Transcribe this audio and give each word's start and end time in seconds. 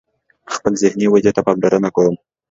خپلی 0.55 0.77
ذهنی 0.83 1.07
ودي 1.09 1.31
ته 1.35 1.41
پاملرنه 1.47 1.89
کوم 1.95 2.15